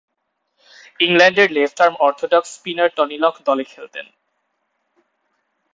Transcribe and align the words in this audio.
ইংল্যান্ডের 0.99 1.49
left arm 1.51 1.95
orthodox 1.99 2.49
spinner 2.55 2.89
Tony 2.97 3.17
Lock 3.17 3.35
দলে 3.47 3.63
খেলতেন। 3.63 4.05